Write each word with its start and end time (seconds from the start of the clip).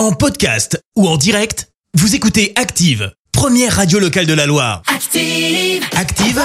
En 0.00 0.12
podcast 0.12 0.82
ou 0.96 1.06
en 1.06 1.18
direct, 1.18 1.68
vous 1.92 2.14
écoutez 2.14 2.54
Active, 2.56 3.12
première 3.32 3.76
radio 3.76 3.98
locale 3.98 4.24
de 4.24 4.32
la 4.32 4.46
Loire. 4.46 4.80
Active. 4.86 5.84
Active, 5.94 6.42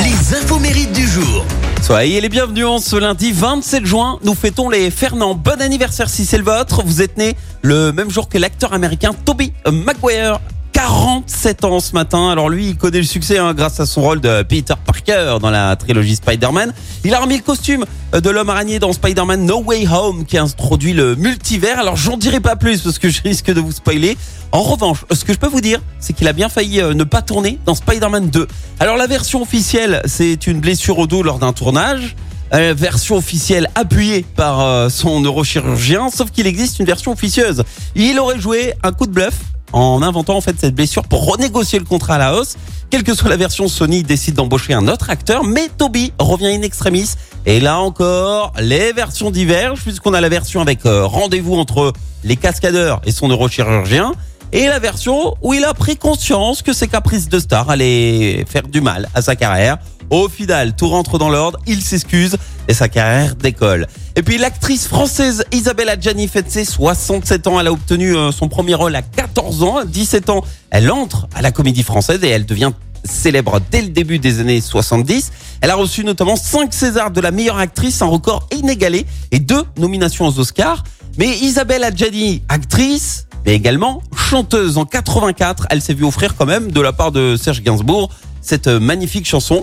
les 0.00 0.34
infos 0.34 0.58
mérites 0.58 0.90
du 0.90 1.06
jour. 1.06 1.44
Soyez 1.82 2.20
les 2.20 2.28
bienvenus 2.28 2.64
en 2.66 2.78
ce 2.80 2.96
lundi 2.96 3.30
27 3.30 3.86
juin. 3.86 4.18
Nous 4.24 4.34
fêtons 4.34 4.70
les 4.70 4.90
Fernand. 4.90 5.36
Bon 5.36 5.62
anniversaire 5.62 6.10
si 6.10 6.26
c'est 6.26 6.36
le 6.36 6.42
vôtre. 6.42 6.82
Vous 6.84 7.00
êtes 7.00 7.16
né 7.16 7.36
le 7.62 7.92
même 7.92 8.10
jour 8.10 8.28
que 8.28 8.38
l'acteur 8.38 8.72
américain 8.72 9.12
Toby 9.24 9.52
Maguire. 9.70 10.40
47 10.72 11.64
ans 11.64 11.78
ce 11.78 11.92
matin. 11.92 12.28
Alors 12.28 12.48
lui, 12.48 12.70
il 12.70 12.76
connaît 12.76 12.98
le 12.98 13.04
succès 13.04 13.38
hein, 13.38 13.54
grâce 13.54 13.78
à 13.78 13.86
son 13.86 14.02
rôle 14.02 14.20
de 14.20 14.42
Peter 14.42 14.74
Parker 14.84 14.97
dans 15.08 15.50
la 15.50 15.74
trilogie 15.76 16.16
Spider-Man. 16.16 16.72
Il 17.04 17.14
a 17.14 17.20
remis 17.20 17.36
le 17.36 17.42
costume 17.42 17.84
de 18.12 18.30
l'homme 18.30 18.50
araignée 18.50 18.78
dans 18.78 18.92
Spider-Man 18.92 19.46
No 19.46 19.62
Way 19.62 19.86
Home 19.88 20.24
qui 20.26 20.36
introduit 20.36 20.92
le 20.92 21.16
multivers. 21.16 21.78
Alors 21.78 21.96
j'en 21.96 22.16
dirai 22.16 22.40
pas 22.40 22.56
plus 22.56 22.82
parce 22.82 22.98
que 22.98 23.08
je 23.08 23.22
risque 23.22 23.52
de 23.52 23.60
vous 23.60 23.72
spoiler. 23.72 24.16
En 24.52 24.62
revanche, 24.62 25.04
ce 25.10 25.24
que 25.24 25.32
je 25.32 25.38
peux 25.38 25.48
vous 25.48 25.60
dire, 25.60 25.80
c'est 25.98 26.12
qu'il 26.12 26.28
a 26.28 26.32
bien 26.32 26.48
failli 26.48 26.80
euh, 26.80 26.94
ne 26.94 27.04
pas 27.04 27.22
tourner 27.22 27.58
dans 27.64 27.74
Spider-Man 27.74 28.28
2. 28.28 28.46
Alors 28.80 28.96
la 28.96 29.06
version 29.06 29.42
officielle, 29.42 30.02
c'est 30.04 30.46
une 30.46 30.60
blessure 30.60 30.98
au 30.98 31.06
dos 31.06 31.22
lors 31.22 31.38
d'un 31.38 31.52
tournage. 31.52 32.14
Euh, 32.54 32.74
version 32.76 33.16
officielle 33.16 33.68
appuyée 33.74 34.24
par 34.36 34.60
euh, 34.60 34.88
son 34.88 35.20
neurochirurgien, 35.20 36.08
sauf 36.10 36.30
qu'il 36.30 36.46
existe 36.46 36.78
une 36.78 36.86
version 36.86 37.12
officieuse. 37.12 37.62
Il 37.94 38.18
aurait 38.18 38.40
joué 38.40 38.72
un 38.82 38.92
coup 38.92 39.06
de 39.06 39.12
bluff 39.12 39.34
en 39.72 40.02
inventant 40.02 40.36
en 40.36 40.40
fait 40.40 40.56
cette 40.58 40.74
blessure 40.74 41.04
pour 41.04 41.26
renégocier 41.26 41.78
le 41.78 41.84
contrat 41.84 42.14
à 42.14 42.18
la 42.18 42.34
hausse. 42.34 42.56
Quelle 42.90 43.02
que 43.02 43.14
soit 43.14 43.28
la 43.28 43.36
version, 43.36 43.68
Sony 43.68 44.02
décide 44.02 44.34
d'embaucher 44.34 44.72
un 44.72 44.88
autre 44.88 45.10
acteur, 45.10 45.44
mais 45.44 45.68
Toby 45.76 46.12
revient 46.18 46.54
in 46.54 46.62
extremis. 46.62 47.10
Et 47.44 47.60
là 47.60 47.78
encore, 47.78 48.52
les 48.58 48.92
versions 48.92 49.30
divergent 49.30 49.82
puisqu'on 49.82 50.14
a 50.14 50.20
la 50.20 50.28
version 50.28 50.60
avec 50.60 50.86
euh, 50.86 51.04
rendez-vous 51.04 51.56
entre 51.56 51.92
les 52.24 52.36
cascadeurs 52.36 53.00
et 53.04 53.12
son 53.12 53.28
neurochirurgien. 53.28 54.12
Et 54.52 54.66
la 54.66 54.78
version 54.78 55.34
où 55.42 55.52
il 55.52 55.64
a 55.64 55.74
pris 55.74 55.98
conscience 55.98 56.62
que 56.62 56.72
ses 56.72 56.88
caprices 56.88 57.28
de 57.28 57.38
star 57.38 57.68
allaient 57.68 58.46
faire 58.48 58.66
du 58.66 58.80
mal 58.80 59.08
à 59.14 59.20
sa 59.20 59.36
carrière. 59.36 59.76
Au 60.08 60.30
final, 60.30 60.74
tout 60.74 60.88
rentre 60.88 61.18
dans 61.18 61.28
l'ordre, 61.28 61.58
il 61.66 61.82
s'excuse 61.82 62.38
et 62.66 62.72
sa 62.72 62.88
carrière 62.88 63.34
décolle. 63.34 63.86
Et 64.18 64.22
puis 64.24 64.36
l'actrice 64.36 64.88
française 64.88 65.44
Isabelle 65.52 65.88
Adjani 65.88 66.26
fête 66.26 66.50
ses 66.50 66.64
67 66.64 67.46
ans. 67.46 67.60
Elle 67.60 67.68
a 67.68 67.72
obtenu 67.72 68.16
euh, 68.16 68.32
son 68.32 68.48
premier 68.48 68.74
rôle 68.74 68.96
à 68.96 69.02
14 69.02 69.62
ans. 69.62 69.76
À 69.76 69.84
17 69.84 70.28
ans, 70.30 70.42
elle 70.70 70.90
entre 70.90 71.28
à 71.36 71.40
la 71.40 71.52
comédie 71.52 71.84
française 71.84 72.24
et 72.24 72.28
elle 72.28 72.44
devient 72.44 72.72
célèbre 73.04 73.60
dès 73.70 73.80
le 73.80 73.90
début 73.90 74.18
des 74.18 74.40
années 74.40 74.60
70. 74.60 75.30
Elle 75.60 75.70
a 75.70 75.76
reçu 75.76 76.02
notamment 76.02 76.34
5 76.34 76.74
Césars 76.74 77.12
de 77.12 77.20
la 77.20 77.30
meilleure 77.30 77.58
actrice, 77.58 78.02
un 78.02 78.06
record 78.06 78.48
inégalé, 78.50 79.06
et 79.30 79.38
deux 79.38 79.62
nominations 79.76 80.26
aux 80.26 80.40
Oscars. 80.40 80.82
Mais 81.16 81.38
Isabelle 81.38 81.84
Adjani, 81.84 82.42
actrice, 82.48 83.28
mais 83.46 83.54
également 83.54 84.02
chanteuse 84.16 84.78
en 84.78 84.84
84, 84.84 85.68
elle 85.70 85.80
s'est 85.80 85.94
vue 85.94 86.04
offrir 86.04 86.34
quand 86.34 86.46
même 86.46 86.72
de 86.72 86.80
la 86.80 86.92
part 86.92 87.12
de 87.12 87.36
Serge 87.40 87.62
Gainsbourg 87.62 88.10
cette 88.40 88.66
magnifique 88.66 89.28
chanson. 89.28 89.62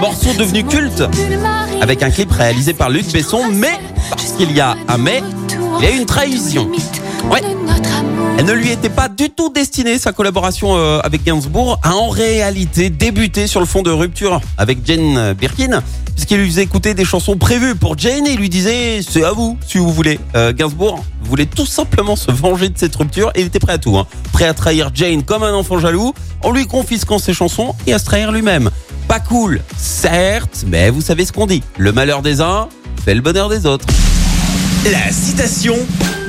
Morceau 0.00 0.32
devenu 0.38 0.64
culte, 0.64 1.02
avec 1.80 2.02
un 2.02 2.10
clip 2.10 2.30
réalisé 2.30 2.72
par 2.72 2.90
Luc 2.90 3.10
Besson, 3.12 3.50
mais 3.52 3.78
parce 4.10 4.32
qu'il 4.32 4.52
y 4.52 4.60
a 4.60 4.76
un 4.88 4.98
mais, 4.98 5.22
il 5.78 5.84
y 5.84 5.86
a 5.86 5.90
une 5.90 6.06
trahison. 6.06 6.68
Ouais. 7.30 7.40
Elle 8.38 8.44
ne 8.46 8.52
lui 8.52 8.70
était 8.70 8.88
pas 8.88 9.08
du 9.08 9.30
tout 9.30 9.50
destinée, 9.52 9.98
sa 9.98 10.12
collaboration 10.12 10.76
euh, 10.76 11.00
avec 11.02 11.24
Gainsbourg 11.24 11.80
a 11.82 11.94
en 11.94 12.08
réalité 12.08 12.88
débuté 12.88 13.48
sur 13.48 13.58
le 13.58 13.66
fond 13.66 13.82
de 13.82 13.90
rupture 13.90 14.40
avec 14.56 14.78
Jane 14.86 15.34
Birkin, 15.34 15.82
puisqu'il 16.14 16.38
lui 16.38 16.48
faisait 16.48 16.62
écouter 16.62 16.94
des 16.94 17.04
chansons 17.04 17.36
prévues 17.36 17.74
pour 17.74 17.98
Jane 17.98 18.26
et 18.28 18.36
lui 18.36 18.48
disait 18.48 19.00
c'est 19.06 19.24
à 19.24 19.32
vous 19.32 19.58
si 19.66 19.78
vous 19.78 19.90
voulez. 19.92 20.20
Euh, 20.36 20.52
Gainsbourg 20.52 21.04
voulait 21.22 21.46
tout 21.46 21.66
simplement 21.66 22.14
se 22.14 22.30
venger 22.30 22.68
de 22.68 22.78
cette 22.78 22.94
rupture 22.94 23.30
et 23.34 23.40
il 23.40 23.48
était 23.48 23.58
prêt 23.58 23.72
à 23.72 23.78
tout. 23.78 23.98
hein. 23.98 24.06
Prêt 24.32 24.46
à 24.46 24.54
trahir 24.54 24.90
Jane 24.94 25.24
comme 25.24 25.42
un 25.42 25.52
enfant 25.52 25.80
jaloux, 25.80 26.14
en 26.42 26.52
lui 26.52 26.66
confisquant 26.66 27.18
ses 27.18 27.34
chansons 27.34 27.74
et 27.88 27.92
à 27.92 27.98
se 27.98 28.04
trahir 28.04 28.30
lui-même. 28.30 28.70
Pas 29.08 29.20
cool, 29.20 29.62
certes, 29.78 30.64
mais 30.66 30.90
vous 30.90 31.00
savez 31.00 31.24
ce 31.24 31.32
qu'on 31.32 31.46
dit. 31.46 31.62
Le 31.78 31.92
malheur 31.92 32.20
des 32.20 32.42
uns 32.42 32.68
fait 33.02 33.14
le 33.14 33.22
bonheur 33.22 33.48
des 33.48 33.64
autres. 33.64 33.86
La 34.84 35.10
citation 35.10 35.76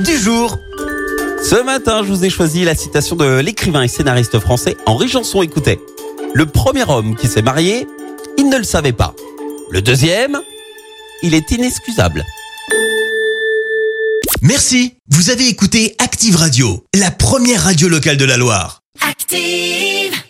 du 0.02 0.16
jour. 0.16 0.58
Ce 1.44 1.62
matin, 1.62 2.00
je 2.02 2.08
vous 2.08 2.24
ai 2.24 2.30
choisi 2.30 2.64
la 2.64 2.74
citation 2.74 3.16
de 3.16 3.38
l'écrivain 3.40 3.82
et 3.82 3.88
scénariste 3.88 4.38
français 4.38 4.78
Henri 4.86 5.08
Janson. 5.08 5.42
Écoutez, 5.42 5.78
le 6.32 6.46
premier 6.46 6.88
homme 6.88 7.16
qui 7.16 7.28
s'est 7.28 7.42
marié, 7.42 7.86
il 8.38 8.48
ne 8.48 8.56
le 8.56 8.64
savait 8.64 8.92
pas. 8.92 9.14
Le 9.70 9.82
deuxième, 9.82 10.38
il 11.22 11.34
est 11.34 11.50
inexcusable. 11.50 12.24
Merci, 14.40 14.94
vous 15.10 15.28
avez 15.28 15.48
écouté 15.48 15.96
Active 15.98 16.36
Radio, 16.36 16.82
la 16.94 17.10
première 17.10 17.64
radio 17.64 17.88
locale 17.88 18.16
de 18.16 18.24
la 18.24 18.38
Loire. 18.38 18.80
Active. 19.06 20.20